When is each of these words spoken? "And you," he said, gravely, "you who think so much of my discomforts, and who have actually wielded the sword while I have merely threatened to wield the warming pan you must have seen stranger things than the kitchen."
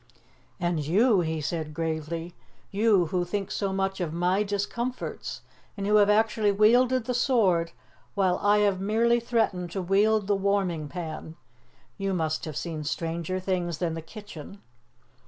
"And 0.59 0.83
you," 0.83 1.19
he 1.21 1.41
said, 1.41 1.75
gravely, 1.75 2.33
"you 2.71 3.05
who 3.13 3.23
think 3.23 3.51
so 3.51 3.71
much 3.71 4.01
of 4.01 4.11
my 4.11 4.41
discomforts, 4.41 5.41
and 5.77 5.85
who 5.85 5.97
have 5.97 6.09
actually 6.09 6.51
wielded 6.51 7.05
the 7.05 7.13
sword 7.13 7.71
while 8.15 8.39
I 8.39 8.61
have 8.65 8.81
merely 8.81 9.19
threatened 9.19 9.69
to 9.73 9.81
wield 9.83 10.25
the 10.25 10.35
warming 10.35 10.87
pan 10.87 11.35
you 11.99 12.15
must 12.15 12.45
have 12.45 12.57
seen 12.57 12.83
stranger 12.83 13.39
things 13.39 13.77
than 13.77 13.93
the 13.93 14.01
kitchen." 14.01 14.63